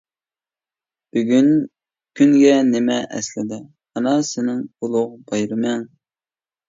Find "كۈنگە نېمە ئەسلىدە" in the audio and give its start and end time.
2.21-3.61